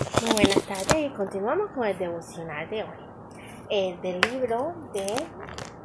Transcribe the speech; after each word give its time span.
Muy 0.00 0.32
buenas 0.32 0.62
tardes 0.66 0.96
y 0.96 1.10
continuamos 1.10 1.72
con 1.72 1.86
el 1.86 1.98
devocional 1.98 2.70
de 2.70 2.84
hoy. 2.84 2.88
Eh, 3.68 3.98
del 4.00 4.18
libro 4.32 4.72
de 4.94 5.06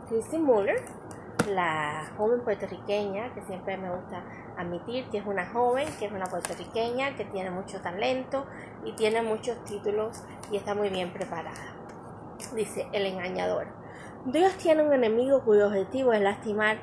Christy 0.08 0.38
Muller, 0.38 0.82
la 1.50 2.10
joven 2.16 2.40
puertorriqueña, 2.40 3.34
que 3.34 3.42
siempre 3.42 3.76
me 3.76 3.94
gusta 3.94 4.24
admitir 4.56 5.10
que 5.10 5.18
es 5.18 5.26
una 5.26 5.50
joven, 5.50 5.90
que 6.00 6.06
es 6.06 6.14
una 6.14 6.28
puertorriqueña, 6.28 7.18
que 7.18 7.26
tiene 7.26 7.52
mucho 7.52 7.82
talento 7.82 8.46
y 8.86 8.94
tiene 8.94 9.22
muchos 9.22 9.62
títulos 9.66 10.24
y 10.50 10.56
está 10.56 10.76
muy 10.76 10.88
bien 10.88 11.12
preparada. 11.12 11.76
Dice, 12.56 12.88
el 12.94 13.06
engañador. 13.06 13.68
Dios 14.28 14.54
tiene 14.56 14.84
un 14.84 14.94
enemigo 14.94 15.44
cuyo 15.44 15.68
objetivo 15.68 16.14
es 16.14 16.22
lastimar 16.22 16.78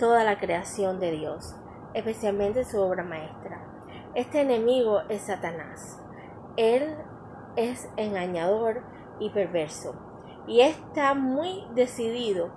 toda 0.00 0.24
la 0.24 0.40
creación 0.40 0.98
de 0.98 1.12
Dios, 1.12 1.54
especialmente 1.94 2.64
su 2.64 2.80
obra 2.80 3.04
maestra. 3.04 3.60
Este 4.16 4.40
enemigo 4.40 5.02
es 5.08 5.22
Satanás. 5.22 6.01
Él 6.56 6.96
es 7.56 7.88
engañador 7.96 8.82
y 9.18 9.30
perverso 9.30 9.94
y 10.46 10.60
está 10.60 11.14
muy 11.14 11.64
decidido 11.74 12.50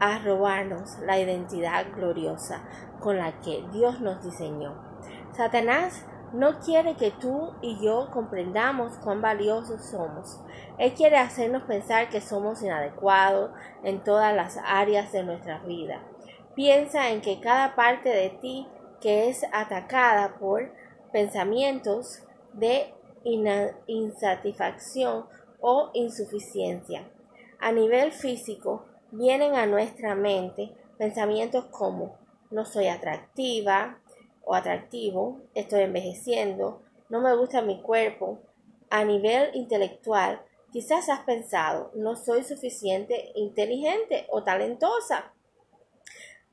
a 0.00 0.18
robarnos 0.18 0.98
la 1.00 1.18
identidad 1.18 1.86
gloriosa 1.94 2.62
con 3.00 3.18
la 3.18 3.40
que 3.40 3.64
Dios 3.72 4.00
nos 4.00 4.22
diseñó. 4.22 4.74
Satanás 5.32 6.04
no 6.32 6.58
quiere 6.60 6.94
que 6.94 7.10
tú 7.10 7.54
y 7.62 7.78
yo 7.82 8.10
comprendamos 8.12 8.98
cuán 8.98 9.22
valiosos 9.22 9.84
somos. 9.84 10.40
Él 10.76 10.92
quiere 10.92 11.16
hacernos 11.16 11.62
pensar 11.62 12.10
que 12.10 12.20
somos 12.20 12.62
inadecuados 12.62 13.50
en 13.82 14.02
todas 14.04 14.34
las 14.34 14.58
áreas 14.64 15.10
de 15.12 15.22
nuestra 15.24 15.60
vida. 15.60 16.02
Piensa 16.54 17.10
en 17.10 17.22
que 17.22 17.40
cada 17.40 17.74
parte 17.74 18.10
de 18.10 18.30
ti 18.30 18.68
que 19.00 19.28
es 19.28 19.42
atacada 19.52 20.36
por 20.38 20.72
pensamientos 21.12 22.22
de 22.52 22.92
insatisfacción 23.24 25.26
o 25.60 25.90
insuficiencia. 25.94 27.10
A 27.58 27.72
nivel 27.72 28.12
físico, 28.12 28.84
vienen 29.10 29.54
a 29.54 29.66
nuestra 29.66 30.14
mente 30.14 30.70
pensamientos 30.96 31.66
como 31.66 32.16
no 32.50 32.64
soy 32.64 32.88
atractiva 32.88 34.00
o 34.44 34.54
atractivo, 34.54 35.40
estoy 35.54 35.82
envejeciendo, 35.82 36.82
no 37.08 37.20
me 37.20 37.34
gusta 37.36 37.62
mi 37.62 37.82
cuerpo. 37.82 38.38
A 38.90 39.04
nivel 39.04 39.50
intelectual, 39.54 40.40
quizás 40.72 41.08
has 41.08 41.20
pensado 41.20 41.90
no 41.94 42.16
soy 42.16 42.44
suficiente 42.44 43.32
inteligente 43.34 44.26
o 44.30 44.42
talentosa. 44.42 45.32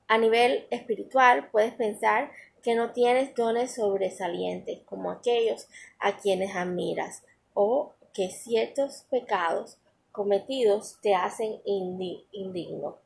A 0.07 0.17
nivel 0.17 0.67
espiritual, 0.69 1.49
puedes 1.51 1.73
pensar 1.73 2.31
que 2.65 2.73
no 2.73 2.93
tienes 2.93 3.35
dones 3.35 3.75
sobresalientes 3.75 4.79
como 4.85 5.11
aquellos 5.11 5.67
a 5.99 6.17
quienes 6.17 6.55
admiras, 6.55 7.21
o 7.53 7.93
que 8.11 8.31
ciertos 8.31 9.05
pecados 9.11 9.77
cometidos 10.11 10.97
te 10.99 11.13
hacen 11.13 11.61
indigno. 11.63 12.97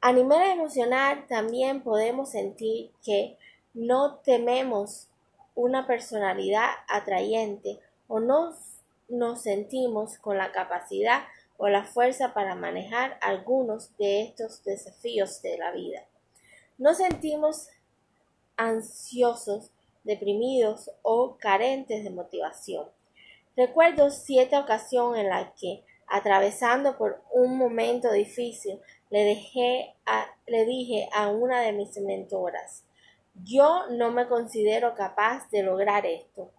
A 0.00 0.10
nivel 0.10 0.52
emocional 0.52 1.26
también 1.28 1.82
podemos 1.82 2.30
sentir 2.30 2.92
que 3.04 3.36
no 3.74 4.20
tememos 4.20 5.08
una 5.54 5.86
personalidad 5.86 6.70
atrayente 6.88 7.80
o 8.08 8.20
no 8.20 8.54
nos 9.10 9.42
sentimos 9.42 10.16
con 10.16 10.38
la 10.38 10.50
capacidad 10.50 11.24
o 11.58 11.68
la 11.68 11.84
fuerza 11.84 12.32
para 12.32 12.54
manejar 12.54 13.18
algunos 13.20 13.94
de 13.98 14.22
estos 14.22 14.64
desafíos 14.64 15.42
de 15.42 15.58
la 15.58 15.72
vida. 15.72 16.06
No 16.78 16.94
sentimos 16.94 17.68
ansiosos, 18.56 19.70
deprimidos 20.04 20.90
o 21.02 21.36
carentes 21.38 22.04
de 22.04 22.10
motivación. 22.10 22.88
Recuerdo 23.56 24.10
cierta 24.10 24.60
ocasión 24.60 25.16
en 25.16 25.28
la 25.28 25.54
que, 25.54 25.84
atravesando 26.06 26.98
por 26.98 27.22
un 27.32 27.56
momento 27.56 28.12
difícil, 28.12 28.80
le, 29.10 29.24
dejé 29.24 29.94
le 30.46 30.64
dije 30.66 31.08
a 31.14 31.28
una 31.28 31.60
de 31.60 31.72
mis 31.72 31.96
mentoras, 31.98 32.84
yo 33.42 33.86
no 33.90 34.10
me 34.10 34.26
considero 34.26 34.94
capaz 34.94 35.48
de 35.50 35.62
lograr 35.62 36.06
esto. 36.06 36.52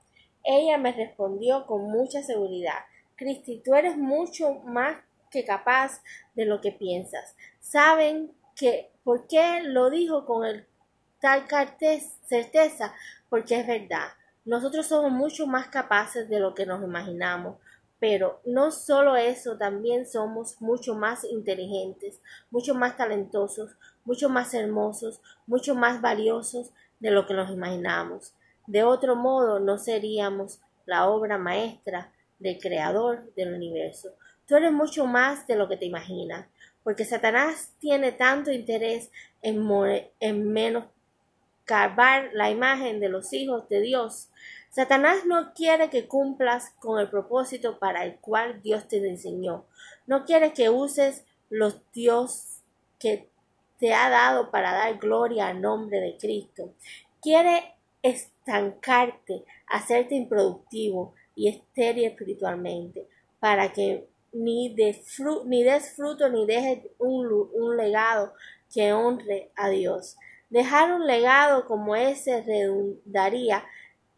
Ella 0.43 0.77
me 0.77 0.91
respondió 0.91 1.65
con 1.65 1.89
mucha 1.89 2.21
seguridad, 2.23 2.79
Cristi, 3.15 3.61
tú 3.63 3.75
eres 3.75 3.97
mucho 3.97 4.55
más 4.65 4.97
que 5.31 5.45
capaz 5.45 6.01
de 6.33 6.45
lo 6.45 6.61
que 6.61 6.71
piensas. 6.71 7.35
¿Saben 7.59 8.33
que 8.55 8.91
por 9.03 9.27
qué 9.27 9.61
lo 9.63 9.89
dijo 9.89 10.25
con 10.25 10.45
el 10.45 10.65
tal 11.19 11.45
certeza 12.27 12.93
porque 13.29 13.59
es 13.59 13.67
verdad. 13.67 14.09
Nosotros 14.45 14.85
somos 14.87 15.11
mucho 15.11 15.47
más 15.47 15.67
capaces 15.67 16.29
de 16.29 16.39
lo 16.39 16.53
que 16.53 16.65
nos 16.65 16.83
imaginamos, 16.83 17.57
pero 17.99 18.41
no 18.45 18.71
solo 18.71 19.15
eso, 19.15 19.57
también 19.57 20.05
somos 20.05 20.61
mucho 20.61 20.93
más 20.93 21.23
inteligentes, 21.23 22.21
mucho 22.51 22.75
más 22.75 22.97
talentosos, 22.97 23.75
mucho 24.03 24.29
más 24.29 24.53
hermosos, 24.53 25.21
mucho 25.47 25.73
más 25.73 26.01
valiosos 26.01 26.71
de 26.99 27.11
lo 27.11 27.25
que 27.25 27.33
nos 27.33 27.49
imaginamos. 27.49 28.33
De 28.67 28.83
otro 28.83 29.15
modo, 29.15 29.59
no 29.59 29.77
seríamos 29.77 30.59
la 30.85 31.07
obra 31.07 31.37
maestra 31.37 32.11
del 32.39 32.59
creador 32.59 33.33
del 33.35 33.53
universo. 33.53 34.13
Tú 34.45 34.55
eres 34.55 34.71
mucho 34.71 35.05
más 35.05 35.47
de 35.47 35.55
lo 35.55 35.67
que 35.67 35.77
te 35.77 35.85
imaginas, 35.85 36.47
porque 36.83 37.05
Satanás 37.05 37.71
tiene 37.79 38.11
tanto 38.11 38.51
interés 38.51 39.09
en, 39.41 39.67
en 40.19 40.53
menos 40.53 40.85
la 41.67 42.49
imagen 42.49 42.99
de 42.99 43.09
los 43.09 43.33
hijos 43.33 43.67
de 43.69 43.81
Dios. 43.81 44.29
Satanás 44.69 45.25
no 45.25 45.53
quiere 45.53 45.89
que 45.89 46.07
cumplas 46.07 46.71
con 46.79 46.99
el 46.99 47.09
propósito 47.09 47.79
para 47.79 48.03
el 48.03 48.17
cual 48.17 48.61
Dios 48.61 48.87
te 48.87 48.97
enseñó. 48.97 49.65
No 50.05 50.25
quiere 50.25 50.53
que 50.53 50.69
uses 50.69 51.23
los 51.49 51.79
Dios 51.93 52.61
que 52.99 53.29
te 53.79 53.93
ha 53.93 54.09
dado 54.09 54.51
para 54.51 54.73
dar 54.73 54.97
gloria 54.97 55.47
al 55.47 55.61
nombre 55.61 55.99
de 55.99 56.17
Cristo. 56.17 56.73
Quiere 57.21 57.75
estancarte, 58.01 59.45
hacerte 59.67 60.15
improductivo 60.15 61.13
y 61.35 61.49
estéril 61.49 62.05
espiritualmente, 62.05 63.07
para 63.39 63.73
que 63.73 64.07
ni, 64.31 64.75
ni 65.45 65.63
des 65.63 65.95
fruto 65.95 66.29
ni 66.29 66.45
dejes 66.45 66.79
un 66.99 67.77
legado 67.77 68.33
que 68.73 68.93
honre 68.93 69.51
a 69.55 69.69
Dios. 69.69 70.17
Dejar 70.49 70.93
un 70.93 71.05
legado 71.07 71.65
como 71.65 71.95
ese 71.95 72.41
redundaría 72.43 73.65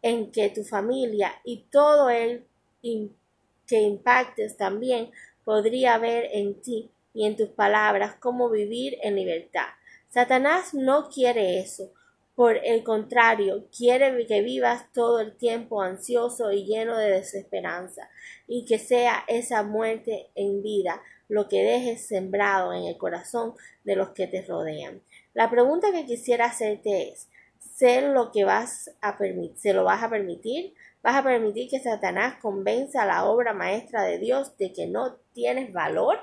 en 0.02 0.30
que 0.30 0.50
tu 0.50 0.62
familia 0.64 1.32
y 1.44 1.64
todo 1.70 2.10
el 2.10 2.46
que 2.82 3.80
impactes 3.80 4.56
también 4.56 5.10
podría 5.44 5.98
ver 5.98 6.28
en 6.32 6.60
ti 6.60 6.90
y 7.14 7.26
en 7.26 7.36
tus 7.36 7.48
palabras 7.48 8.14
cómo 8.20 8.50
vivir 8.50 8.96
en 9.02 9.16
libertad. 9.16 9.66
Satanás 10.08 10.74
no 10.74 11.08
quiere 11.08 11.58
eso. 11.58 11.92
Por 12.34 12.56
el 12.64 12.84
contrario, 12.84 13.66
quiere 13.76 14.26
que 14.26 14.42
vivas 14.42 14.92
todo 14.92 15.18
el 15.20 15.36
tiempo 15.36 15.82
ansioso 15.82 16.52
y 16.52 16.64
lleno 16.64 16.96
de 16.96 17.10
desesperanza, 17.10 18.08
y 18.46 18.64
que 18.64 18.78
sea 18.78 19.24
esa 19.26 19.64
muerte 19.64 20.28
en 20.36 20.62
vida 20.62 21.02
lo 21.28 21.48
que 21.48 21.62
dejes 21.62 22.06
sembrado 22.06 22.72
en 22.72 22.84
el 22.84 22.96
corazón 22.96 23.54
de 23.82 23.96
los 23.96 24.10
que 24.10 24.28
te 24.28 24.42
rodean. 24.42 25.02
La 25.38 25.48
pregunta 25.48 25.92
que 25.92 26.04
quisiera 26.04 26.46
hacerte 26.46 27.10
es, 27.12 27.28
¿sé 27.60 28.02
lo 28.02 28.32
que 28.32 28.42
vas 28.42 28.90
a? 29.00 29.16
¿Se 29.54 29.72
lo 29.72 29.84
vas 29.84 30.02
a 30.02 30.10
permitir? 30.10 30.74
¿Vas 31.00 31.14
a 31.14 31.22
permitir 31.22 31.70
que 31.70 31.78
Satanás 31.78 32.40
convenza 32.42 33.04
a 33.04 33.06
la 33.06 33.24
obra 33.24 33.54
maestra 33.54 34.02
de 34.02 34.18
Dios 34.18 34.56
de 34.56 34.72
que 34.72 34.88
no 34.88 35.14
tienes 35.34 35.72
valor? 35.72 36.18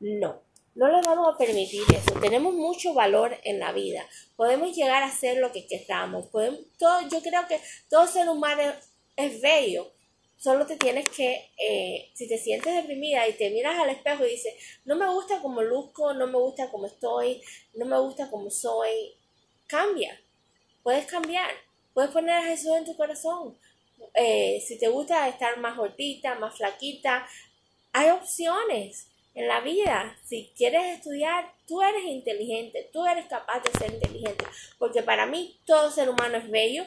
No, 0.00 0.42
no 0.74 0.88
le 0.88 1.00
vamos 1.06 1.32
a 1.32 1.38
permitir 1.38 1.82
eso. 1.94 2.18
Tenemos 2.20 2.54
mucho 2.54 2.92
valor 2.92 3.36
en 3.44 3.60
la 3.60 3.70
vida. 3.70 4.04
Podemos 4.34 4.74
llegar 4.74 5.04
a 5.04 5.12
ser 5.12 5.38
lo 5.38 5.52
que 5.52 5.68
queramos. 5.68 6.28
Todo, 6.32 7.02
yo 7.02 7.22
creo 7.22 7.46
que 7.46 7.60
todo 7.88 8.08
ser 8.08 8.28
humano 8.28 8.62
es 9.14 9.40
bello 9.40 9.92
solo 10.36 10.66
te 10.66 10.76
tienes 10.76 11.08
que, 11.08 11.50
eh, 11.58 12.10
si 12.14 12.28
te 12.28 12.38
sientes 12.38 12.74
deprimida 12.74 13.26
y 13.26 13.32
te 13.32 13.50
miras 13.50 13.78
al 13.78 13.90
espejo 13.90 14.24
y 14.24 14.30
dices, 14.30 14.54
no 14.84 14.96
me 14.96 15.08
gusta 15.08 15.40
como 15.40 15.62
luzco, 15.62 16.14
no 16.14 16.26
me 16.26 16.38
gusta 16.38 16.70
como 16.70 16.86
estoy, 16.86 17.42
no 17.74 17.86
me 17.86 17.98
gusta 17.98 18.30
como 18.30 18.50
soy, 18.50 19.14
cambia, 19.66 20.20
puedes 20.82 21.06
cambiar, 21.06 21.50
puedes 21.94 22.10
poner 22.10 22.34
a 22.34 22.44
Jesús 22.44 22.76
en 22.76 22.84
tu 22.84 22.96
corazón. 22.96 23.56
Eh, 24.14 24.62
si 24.66 24.78
te 24.78 24.88
gusta 24.88 25.28
estar 25.28 25.58
más 25.58 25.76
gordita, 25.76 26.34
más 26.34 26.56
flaquita, 26.56 27.26
hay 27.92 28.10
opciones 28.10 29.08
en 29.34 29.48
la 29.48 29.60
vida. 29.60 30.18
Si 30.24 30.52
quieres 30.56 30.96
estudiar, 30.96 31.52
tú 31.66 31.82
eres 31.82 32.04
inteligente, 32.04 32.88
tú 32.92 33.06
eres 33.06 33.26
capaz 33.26 33.60
de 33.60 33.70
ser 33.78 33.94
inteligente, 33.94 34.44
porque 34.78 35.02
para 35.02 35.26
mí 35.26 35.58
todo 35.64 35.90
ser 35.90 36.08
humano 36.10 36.36
es 36.36 36.50
bello, 36.50 36.84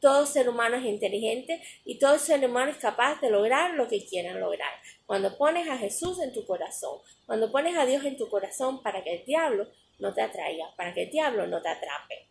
todo 0.00 0.26
ser 0.26 0.48
humano 0.48 0.76
es 0.76 0.84
inteligente 0.84 1.62
y 1.84 1.98
todo 1.98 2.18
ser 2.18 2.44
humano 2.44 2.70
es 2.70 2.78
capaz 2.78 3.20
de 3.20 3.30
lograr 3.30 3.74
lo 3.74 3.86
que 3.88 4.04
quieran 4.04 4.40
lograr. 4.40 4.72
Cuando 5.06 5.36
pones 5.36 5.68
a 5.68 5.76
Jesús 5.76 6.20
en 6.20 6.32
tu 6.32 6.46
corazón, 6.46 6.98
cuando 7.26 7.52
pones 7.52 7.76
a 7.76 7.86
Dios 7.86 8.04
en 8.04 8.16
tu 8.16 8.28
corazón 8.28 8.82
para 8.82 9.04
que 9.04 9.16
el 9.16 9.24
diablo 9.24 9.68
no 9.98 10.14
te 10.14 10.22
atraiga, 10.22 10.74
para 10.76 10.94
que 10.94 11.04
el 11.04 11.10
diablo 11.10 11.46
no 11.46 11.60
te 11.60 11.68
atrape. 11.68 12.28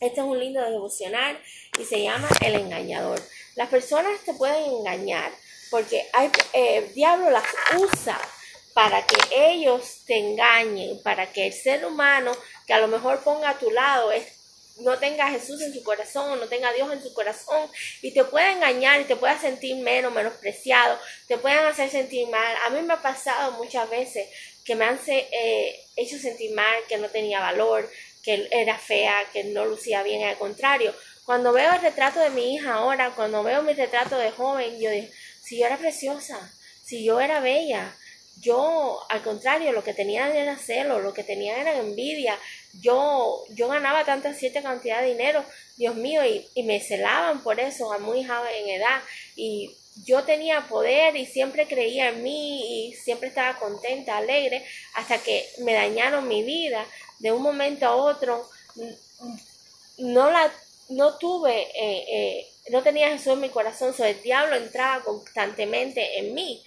Este 0.00 0.20
es 0.20 0.26
un 0.26 0.38
lindo 0.38 0.62
devocional 0.62 1.38
y 1.78 1.84
se 1.84 2.02
llama 2.02 2.28
El 2.40 2.54
engañador. 2.54 3.20
Las 3.56 3.68
personas 3.68 4.24
te 4.24 4.34
pueden 4.34 4.64
engañar 4.64 5.32
porque 5.70 6.06
hay, 6.12 6.30
eh, 6.52 6.78
el 6.78 6.94
diablo 6.94 7.30
las 7.30 7.44
usa 7.78 8.20
para 8.74 9.06
que 9.06 9.16
ellos 9.34 10.02
te 10.06 10.18
engañen, 10.18 11.02
para 11.02 11.32
que 11.32 11.46
el 11.46 11.52
ser 11.52 11.84
humano 11.84 12.32
que 12.66 12.72
a 12.72 12.80
lo 12.80 12.88
mejor 12.88 13.22
ponga 13.22 13.50
a 13.50 13.58
tu 13.58 13.70
lado 13.70 14.12
es 14.12 14.41
no 14.82 14.98
tenga 14.98 15.28
Jesús 15.30 15.60
en 15.62 15.72
su 15.72 15.82
corazón 15.82 16.02
no 16.38 16.48
tenga 16.48 16.72
Dios 16.72 16.92
en 16.92 17.02
su 17.02 17.12
corazón 17.12 17.70
y 18.00 18.12
te 18.12 18.24
pueda 18.24 18.52
engañar 18.52 19.00
y 19.00 19.04
te 19.04 19.16
pueda 19.16 19.38
sentir 19.38 19.76
menos, 19.76 20.12
menospreciado, 20.12 20.98
te 21.26 21.38
puedan 21.38 21.66
hacer 21.66 21.90
sentir 21.90 22.28
mal. 22.28 22.56
A 22.64 22.70
mí 22.70 22.82
me 22.82 22.94
ha 22.94 23.02
pasado 23.02 23.52
muchas 23.52 23.88
veces 23.90 24.28
que 24.64 24.74
me 24.74 24.84
han 24.84 24.98
eh, 25.06 25.80
hecho 25.96 26.18
sentir 26.18 26.52
mal, 26.54 26.74
que 26.88 26.98
no 26.98 27.08
tenía 27.08 27.40
valor, 27.40 27.90
que 28.22 28.48
era 28.50 28.78
fea, 28.78 29.24
que 29.32 29.44
no 29.44 29.64
lucía 29.64 30.02
bien, 30.02 30.22
al 30.24 30.38
contrario. 30.38 30.94
Cuando 31.24 31.52
veo 31.52 31.72
el 31.72 31.80
retrato 31.80 32.20
de 32.20 32.30
mi 32.30 32.54
hija 32.54 32.74
ahora, 32.74 33.12
cuando 33.14 33.42
veo 33.42 33.62
mi 33.62 33.72
retrato 33.72 34.16
de 34.18 34.30
joven, 34.30 34.80
yo 34.80 34.90
digo, 34.90 35.08
si 35.42 35.58
yo 35.58 35.66
era 35.66 35.78
preciosa, 35.78 36.52
si 36.84 37.04
yo 37.04 37.20
era 37.20 37.40
bella, 37.40 37.96
yo, 38.40 39.00
al 39.08 39.22
contrario, 39.22 39.72
lo 39.72 39.84
que 39.84 39.94
tenía 39.94 40.34
era 40.34 40.58
celo, 40.58 41.00
lo 41.00 41.14
que 41.14 41.24
tenía 41.24 41.60
era 41.60 41.78
envidia. 41.78 42.38
Yo, 42.80 43.44
yo 43.50 43.68
ganaba 43.68 44.04
tanta 44.04 44.34
cierta 44.34 44.62
cantidad 44.62 45.00
de 45.00 45.08
dinero, 45.08 45.44
Dios 45.76 45.94
mío, 45.94 46.24
y, 46.24 46.48
y 46.54 46.62
me 46.64 46.80
celaban 46.80 47.42
por 47.42 47.60
eso 47.60 47.92
a 47.92 47.98
muy 47.98 48.24
joven 48.24 48.52
en 48.64 48.80
edad. 48.80 49.00
Y 49.36 49.76
yo 50.04 50.24
tenía 50.24 50.66
poder 50.68 51.16
y 51.16 51.26
siempre 51.26 51.66
creía 51.66 52.08
en 52.08 52.22
mí 52.22 52.88
y 52.88 52.94
siempre 52.94 53.28
estaba 53.28 53.58
contenta, 53.58 54.16
alegre, 54.16 54.64
hasta 54.94 55.18
que 55.18 55.46
me 55.58 55.74
dañaron 55.74 56.26
mi 56.26 56.42
vida 56.42 56.86
de 57.18 57.32
un 57.32 57.42
momento 57.42 57.86
a 57.86 57.94
otro. 57.94 58.48
No 59.98 60.30
la, 60.30 60.50
no 60.96 61.18
tuve, 61.18 61.62
eh, 61.74 62.04
eh, 62.08 62.46
no 62.70 62.82
tenía 62.82 63.10
Jesús 63.10 63.34
en 63.34 63.40
mi 63.40 63.48
corazón, 63.48 63.92
so 63.92 64.04
el 64.04 64.20
diablo 64.22 64.56
entraba 64.56 65.02
constantemente 65.02 66.18
en 66.18 66.34
mí. 66.34 66.62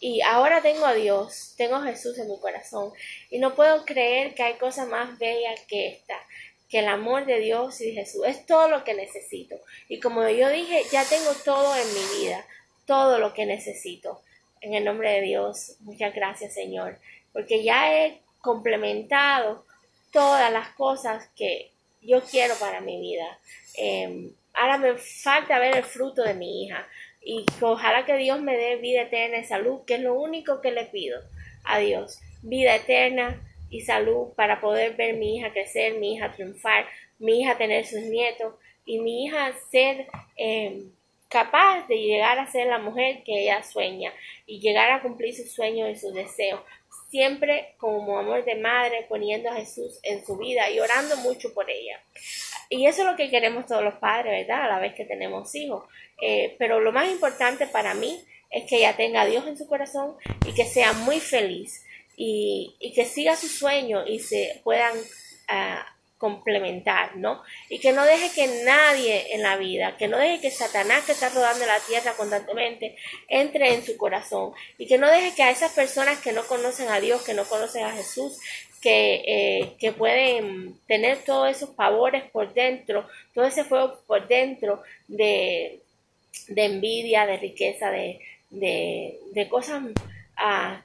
Y 0.00 0.20
ahora 0.22 0.62
tengo 0.62 0.86
a 0.86 0.94
Dios, 0.94 1.54
tengo 1.56 1.76
a 1.76 1.84
Jesús 1.84 2.18
en 2.18 2.28
mi 2.28 2.38
corazón. 2.38 2.92
Y 3.30 3.38
no 3.38 3.54
puedo 3.54 3.84
creer 3.84 4.34
que 4.34 4.42
hay 4.42 4.54
cosa 4.54 4.86
más 4.86 5.18
bella 5.18 5.54
que 5.66 5.88
esta, 5.88 6.14
que 6.68 6.80
el 6.80 6.88
amor 6.88 7.26
de 7.26 7.40
Dios 7.40 7.80
y 7.80 7.86
de 7.86 8.02
Jesús. 8.02 8.22
Es 8.26 8.46
todo 8.46 8.68
lo 8.68 8.84
que 8.84 8.94
necesito. 8.94 9.56
Y 9.88 10.00
como 10.00 10.28
yo 10.28 10.48
dije, 10.50 10.82
ya 10.92 11.04
tengo 11.04 11.32
todo 11.44 11.74
en 11.76 11.88
mi 11.94 12.20
vida, 12.20 12.46
todo 12.86 13.18
lo 13.18 13.34
que 13.34 13.46
necesito. 13.46 14.22
En 14.60 14.74
el 14.74 14.84
nombre 14.84 15.12
de 15.12 15.22
Dios, 15.22 15.76
muchas 15.80 16.14
gracias 16.14 16.52
Señor, 16.52 16.98
porque 17.32 17.62
ya 17.62 17.94
he 17.94 18.20
complementado 18.40 19.64
todas 20.12 20.52
las 20.52 20.70
cosas 20.70 21.28
que 21.36 21.70
yo 22.00 22.22
quiero 22.22 22.54
para 22.58 22.80
mi 22.80 23.00
vida. 23.00 23.38
Em, 23.76 24.32
ahora 24.54 24.78
me 24.78 24.94
falta 24.96 25.58
ver 25.58 25.76
el 25.76 25.84
fruto 25.84 26.22
de 26.22 26.34
mi 26.34 26.64
hija. 26.64 26.86
Y 27.22 27.44
ojalá 27.60 28.06
que 28.06 28.16
Dios 28.16 28.40
me 28.40 28.56
dé 28.56 28.76
vida 28.76 29.02
eterna 29.02 29.38
y 29.38 29.44
salud, 29.44 29.80
que 29.86 29.94
es 29.96 30.00
lo 30.00 30.14
único 30.14 30.60
que 30.60 30.70
le 30.70 30.84
pido 30.86 31.20
a 31.64 31.78
Dios, 31.78 32.20
vida 32.42 32.74
eterna 32.76 33.42
y 33.70 33.82
salud 33.82 34.28
para 34.34 34.60
poder 34.60 34.96
ver 34.96 35.16
mi 35.16 35.36
hija 35.36 35.52
crecer, 35.52 35.98
mi 35.98 36.14
hija 36.14 36.32
triunfar, 36.32 36.86
mi 37.18 37.40
hija 37.40 37.58
tener 37.58 37.84
sus 37.84 38.00
nietos 38.00 38.54
y 38.86 39.00
mi 39.00 39.26
hija 39.26 39.52
ser 39.70 40.06
eh, 40.36 40.84
capaz 41.28 41.86
de 41.88 41.98
llegar 41.98 42.38
a 42.38 42.50
ser 42.50 42.68
la 42.68 42.78
mujer 42.78 43.22
que 43.24 43.42
ella 43.42 43.62
sueña 43.62 44.12
y 44.46 44.60
llegar 44.60 44.90
a 44.90 45.02
cumplir 45.02 45.34
sus 45.34 45.52
sueños 45.52 45.90
y 45.90 45.96
sus 45.96 46.14
deseos, 46.14 46.60
siempre 47.10 47.74
como 47.78 48.18
amor 48.18 48.44
de 48.44 48.56
madre, 48.56 49.06
poniendo 49.08 49.50
a 49.50 49.56
Jesús 49.56 49.98
en 50.02 50.24
su 50.24 50.36
vida 50.36 50.70
y 50.70 50.80
orando 50.80 51.16
mucho 51.18 51.52
por 51.54 51.70
ella. 51.70 52.00
Y 52.68 52.86
eso 52.86 53.02
es 53.02 53.08
lo 53.08 53.16
que 53.16 53.30
queremos 53.30 53.66
todos 53.66 53.82
los 53.82 53.94
padres, 53.94 54.46
¿verdad? 54.46 54.64
A 54.64 54.68
la 54.68 54.78
vez 54.78 54.94
que 54.94 55.04
tenemos 55.04 55.54
hijos. 55.54 55.84
Eh, 56.20 56.56
pero 56.58 56.80
lo 56.80 56.92
más 56.92 57.10
importante 57.10 57.66
para 57.66 57.94
mí 57.94 58.22
es 58.50 58.64
que 58.68 58.78
ella 58.78 58.96
tenga 58.96 59.22
a 59.22 59.26
Dios 59.26 59.46
en 59.46 59.56
su 59.56 59.66
corazón 59.66 60.16
y 60.46 60.52
que 60.52 60.64
sea 60.64 60.92
muy 60.92 61.20
feliz 61.20 61.84
y, 62.16 62.92
que 62.94 63.04
siga 63.04 63.36
su 63.36 63.48
sueño 63.48 64.06
y 64.06 64.18
se 64.18 64.60
puedan 64.64 64.94
ah, 65.48 65.86
complementar, 66.18 67.16
¿no? 67.16 67.42
Y 67.68 67.78
que 67.78 67.92
no 67.92 68.04
deje 68.04 68.30
que 68.34 68.64
nadie 68.64 69.34
en 69.34 69.42
la 69.42 69.56
vida, 69.56 69.96
que 69.96 70.08
no 70.08 70.18
deje 70.18 70.40
que 70.40 70.50
Satanás 70.50 71.04
que 71.04 71.12
está 71.12 71.28
rodando 71.28 71.64
la 71.64 71.80
tierra 71.80 72.14
constantemente 72.16 72.96
entre 73.28 73.74
en 73.74 73.84
su 73.84 73.96
corazón 73.96 74.52
y 74.76 74.86
que 74.86 74.98
no 74.98 75.10
deje 75.10 75.34
que 75.34 75.44
a 75.44 75.50
esas 75.50 75.72
personas 75.72 76.18
que 76.18 76.32
no 76.32 76.44
conocen 76.46 76.88
a 76.88 77.00
Dios, 77.00 77.22
que 77.22 77.34
no 77.34 77.44
conocen 77.44 77.84
a 77.84 77.92
Jesús, 77.92 78.38
que, 78.80 79.22
eh, 79.26 79.72
que 79.78 79.92
pueden 79.92 80.78
tener 80.86 81.18
todos 81.24 81.50
esos 81.50 81.70
pavores 81.70 82.24
por 82.30 82.52
dentro, 82.52 83.08
todo 83.34 83.44
ese 83.44 83.64
fuego 83.64 84.00
por 84.06 84.26
dentro 84.28 84.82
de, 85.06 85.80
de 86.48 86.64
envidia, 86.64 87.26
de 87.26 87.36
riqueza, 87.36 87.90
de, 87.90 88.20
de, 88.50 89.48
cosas 89.48 89.82
ah, 90.36 90.82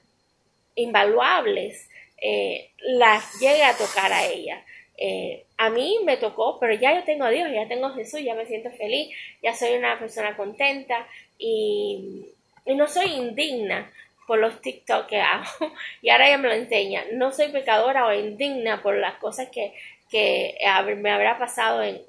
invaluables, 0.75 1.87
eh, 2.21 2.69
las 2.79 3.39
llegue 3.39 3.63
a 3.63 3.77
tocar 3.77 4.11
a 4.11 4.25
ella. 4.25 4.63
Eh, 4.97 5.45
a 5.57 5.69
mí 5.69 5.99
me 6.03 6.17
tocó, 6.17 6.59
pero 6.59 6.73
ya 6.73 6.93
yo 6.93 7.03
tengo 7.03 7.25
a 7.25 7.29
Dios, 7.29 7.49
ya 7.51 7.67
tengo 7.67 7.87
a 7.87 7.93
Jesús, 7.93 8.21
ya 8.21 8.35
me 8.35 8.45
siento 8.45 8.69
feliz, 8.71 9.09
ya 9.41 9.55
soy 9.55 9.75
una 9.75 9.97
persona 9.99 10.37
contenta 10.37 11.07
y, 11.37 12.27
no 12.65 12.87
soy 12.87 13.11
indigna 13.11 13.91
por 14.25 14.39
los 14.39 14.61
TikTok 14.61 15.07
que 15.07 15.19
hago 15.19 15.45
y 16.01 16.09
ahora 16.09 16.27
ella 16.27 16.37
me 16.37 16.47
lo 16.47 16.53
enseña. 16.53 17.03
No 17.13 17.31
soy 17.31 17.49
pecadora 17.49 18.05
o 18.05 18.13
indigna 18.13 18.81
por 18.81 18.95
las 18.95 19.15
cosas 19.15 19.49
que, 19.49 19.73
que 20.09 20.57
me 20.97 21.11
habrá 21.11 21.37
pasado 21.37 21.83
en 21.83 22.01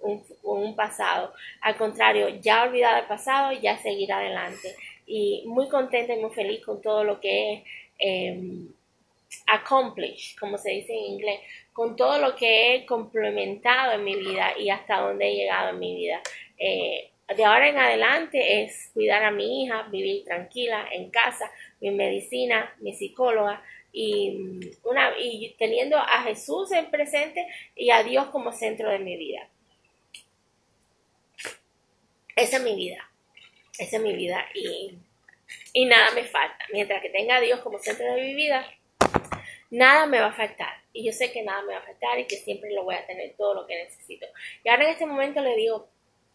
un, 0.42 0.76
pasado. 0.76 1.32
Al 1.62 1.76
contrario, 1.76 2.28
ya 2.40 2.64
olvidado 2.64 2.98
el 2.98 3.06
pasado, 3.06 3.52
ya 3.52 3.78
seguir 3.78 4.12
adelante. 4.12 4.76
Y 5.06 5.42
muy 5.46 5.68
contenta 5.68 6.14
y 6.14 6.20
muy 6.20 6.30
feliz 6.30 6.64
con 6.64 6.80
todo 6.80 7.02
lo 7.02 7.20
que 7.20 7.64
he 7.98 8.28
eh, 8.28 8.68
accomplished, 9.46 10.38
como 10.38 10.58
se 10.58 10.70
dice 10.70 10.92
en 10.92 11.12
inglés, 11.14 11.40
con 11.74 11.96
todo 11.96 12.18
lo 12.18 12.36
que 12.36 12.76
he 12.76 12.86
complementado 12.86 13.92
en 13.92 14.04
mi 14.04 14.14
vida 14.14 14.56
y 14.56 14.70
hasta 14.70 15.00
donde 15.00 15.28
he 15.28 15.34
llegado 15.34 15.70
en 15.70 15.78
mi 15.80 15.96
vida. 15.96 16.22
Eh, 16.56 17.10
de 17.36 17.44
ahora 17.44 17.68
en 17.68 17.76
adelante 17.76 18.62
es 18.62 18.90
cuidar 18.94 19.24
a 19.24 19.32
mi 19.32 19.64
hija, 19.64 19.82
vivir 19.90 20.24
tranquila 20.24 20.86
en 20.92 21.10
casa, 21.10 21.50
mi 21.80 21.90
medicina, 21.90 22.72
mi 22.78 22.94
psicóloga, 22.94 23.62
y, 23.92 24.70
una, 24.84 25.18
y 25.18 25.54
teniendo 25.58 25.98
a 25.98 26.22
Jesús 26.22 26.70
en 26.70 26.90
presente 26.90 27.46
y 27.74 27.90
a 27.90 28.04
Dios 28.04 28.26
como 28.26 28.52
centro 28.52 28.88
de 28.90 29.00
mi 29.00 29.16
vida. 29.16 29.48
Esa 32.36 32.58
es 32.58 32.62
mi 32.62 32.76
vida, 32.76 33.10
esa 33.78 33.96
es 33.96 34.02
mi 34.02 34.14
vida 34.14 34.46
y, 34.54 34.96
y 35.72 35.86
nada 35.86 36.12
me 36.12 36.22
falta. 36.22 36.58
Mientras 36.72 37.02
que 37.02 37.10
tenga 37.10 37.36
a 37.36 37.40
Dios 37.40 37.60
como 37.60 37.80
centro 37.80 38.14
de 38.14 38.22
mi 38.22 38.34
vida, 38.34 38.64
nada 39.70 40.06
me 40.06 40.20
va 40.20 40.26
a 40.26 40.32
faltar. 40.32 40.83
Y 40.94 41.04
yo 41.04 41.12
sé 41.12 41.32
que 41.32 41.42
nada 41.42 41.60
me 41.62 41.74
va 41.74 41.80
a 41.80 41.82
faltar 41.82 42.18
y 42.20 42.26
que 42.26 42.36
siempre 42.36 42.72
lo 42.72 42.84
voy 42.84 42.94
a 42.94 43.06
tener 43.06 43.34
todo 43.36 43.52
lo 43.52 43.66
que 43.66 43.76
necesito. 43.76 44.26
Y 44.62 44.68
ahora 44.70 44.84
en 44.84 44.90
este 44.90 45.04
momento 45.04 45.42
le 45.42 45.56
digo, 45.56 45.88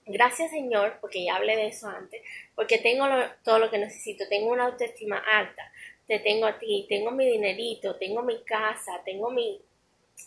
gracias 0.06 0.52
Señor, 0.52 0.98
porque 1.00 1.24
ya 1.24 1.38
hablé 1.38 1.56
de 1.56 1.68
eso 1.68 1.88
antes, 1.88 2.22
porque 2.56 2.78
tengo 2.78 3.06
todo 3.44 3.58
lo 3.58 3.72
que 3.72 3.78
necesito, 3.78 4.28
tengo 4.28 4.52
una 4.52 4.66
autoestima 4.66 5.18
alta, 5.18 5.72
te 6.08 6.20
tengo 6.20 6.46
a 6.46 6.60
ti, 6.60 6.86
tengo 6.90 7.12
mi 7.12 7.26
dinerito, 7.26 7.96
tengo 7.96 8.22
mi 8.22 8.44
casa, 8.44 9.02
tengo 9.06 9.32
mi, 9.32 9.62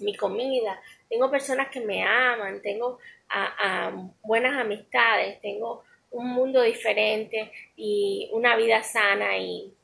mi 0.01 0.17
comida, 0.17 0.81
tengo 1.09 1.31
personas 1.31 1.69
que 1.69 1.81
me 1.81 2.03
aman, 2.03 2.63
tengo 2.63 2.99
a, 3.29 3.93
buenas 4.23 4.59
amistades, 4.59 5.41
tengo 5.41 5.85
un 6.11 6.29
mundo 6.29 6.63
diferente 6.63 7.51
y 7.77 8.31
una 8.33 8.57
vida 8.57 8.83
sana 8.83 9.37
y, 9.39 9.75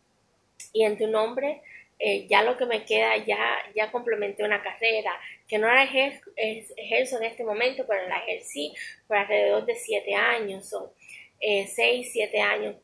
y 0.72 0.84
en 0.84 0.96
tu 0.96 1.06
nombre 1.06 1.62
eh, 2.00 2.28
ya 2.28 2.44
lo 2.44 2.56
que 2.56 2.66
me 2.66 2.84
queda, 2.84 3.16
ya, 3.16 3.56
ya 3.74 3.90
complementé 3.90 4.44
una 4.44 4.62
carrera 4.62 5.18
que 5.48 5.58
no 5.58 5.66
la 5.66 5.82
ejerzo, 5.82 7.18
en 7.18 7.24
este 7.24 7.42
momento, 7.42 7.84
pero 7.88 8.08
la 8.08 8.18
ejercí 8.18 8.72
por 9.08 9.16
alrededor 9.16 9.66
de 9.66 9.74
siete 9.74 10.14
años 10.14 10.72
o 10.74 10.94
eh, 11.40 11.66
seis, 11.66 12.10
siete 12.12 12.40
años. 12.40 12.76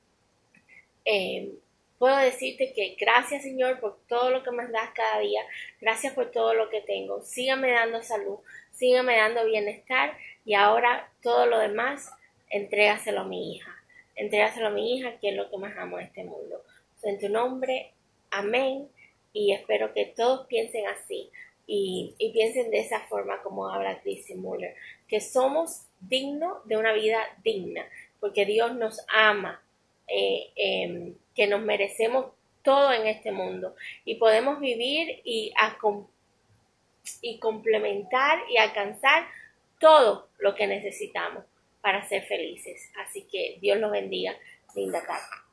Eh, 1.05 1.53
puedo 1.99 2.17
decirte 2.17 2.73
que 2.75 2.97
gracias 2.99 3.43
Señor 3.43 3.79
por 3.79 4.05
todo 4.09 4.31
lo 4.31 4.43
que 4.43 4.51
me 4.51 4.67
das 4.67 4.91
cada 4.95 5.21
día, 5.21 5.43
gracias 5.81 6.13
por 6.15 6.33
todo 6.33 6.55
lo 6.55 6.69
que 6.69 6.81
tengo, 6.81 7.23
sígame 7.23 7.71
dando 7.71 8.03
salud, 8.03 8.39
sígame 8.73 9.17
dando 9.17 9.45
bienestar 9.45 10.19
y 10.45 10.55
ahora 10.55 11.13
todo 11.23 11.47
lo 11.47 11.59
demás, 11.61 12.11
entrégaselo 12.51 13.21
a 13.21 13.25
mi 13.25 13.55
hija, 13.55 13.71
entrégaselo 14.17 14.69
a 14.69 14.71
mi 14.71 14.97
hija 14.97 15.19
que 15.21 15.29
es 15.29 15.37
lo 15.37 15.49
que 15.51 15.59
más 15.59 15.77
amo 15.77 16.01
en 16.01 16.07
este 16.07 16.25
mundo. 16.25 16.65
En 17.03 17.19
tu 17.21 17.29
nombre, 17.29 17.93
amén 18.31 18.89
y 19.35 19.53
espero 19.53 19.93
que 19.93 20.07
todos 20.07 20.47
piensen 20.47 20.87
así 20.87 21.31
y, 21.67 22.15
piensen 22.33 22.71
de 22.71 22.81
esa 22.81 23.01
forma 23.01 23.43
como 23.43 23.69
habla 23.69 24.01
Chrissy 24.01 24.35
Muller, 24.35 24.75
que 25.09 25.21
somos 25.21 25.83
dignos 26.01 26.67
de 26.67 26.79
una 26.79 26.93
vida 26.93 27.21
digna, 27.43 27.87
porque 28.21 28.47
Dios 28.47 28.75
nos 28.75 29.05
ama. 29.09 29.61
Eh, 30.07 30.51
em, 30.57 31.15
que 31.35 31.47
nos 31.47 31.63
merecemos 31.63 32.27
todo 32.63 32.93
en 32.93 33.07
este 33.07 33.33
mundo 33.33 33.75
y 34.05 34.17
podemos 34.17 34.61
vivir 34.61 35.21
y, 35.25 35.53
y 37.21 37.39
complementar 37.39 38.39
y 38.51 38.57
alcanzar 38.57 39.27
todo 39.81 40.29
lo 40.39 40.55
que 40.55 40.67
necesitamos 40.67 41.45
para 41.81 42.07
ser 42.07 42.23
felices. 42.25 42.91
Así 43.05 43.27
que 43.31 43.59
Dios 43.61 43.79
los 43.79 43.91
bendiga. 43.91 44.35
Linda 44.75 45.05
tarde. 45.07 45.44